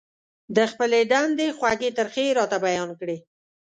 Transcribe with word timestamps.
د 0.55 0.57
خپلې 0.71 0.99
دندې 1.11 1.47
خوږې 1.57 1.89
ترخې 1.97 2.23
يې 2.29 2.33
راته 2.39 2.57
بيان 2.65 2.89
کړې. 2.99 3.17